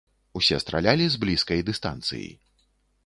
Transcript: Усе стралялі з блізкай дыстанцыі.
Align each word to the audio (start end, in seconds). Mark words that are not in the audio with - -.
Усе 0.39 0.57
стралялі 0.63 1.05
з 1.15 1.21
блізкай 1.25 1.63
дыстанцыі. 1.71 2.29